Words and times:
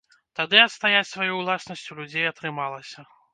Тады 0.37 0.61
адстаяць 0.61 1.09
сваю 1.11 1.33
ўласнасць 1.41 1.85
у 1.97 1.99
людзей 2.01 2.25
атрымалася. 2.33 2.99